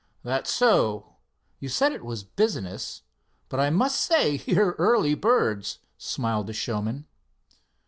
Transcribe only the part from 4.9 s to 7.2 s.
birds," smiled the showman.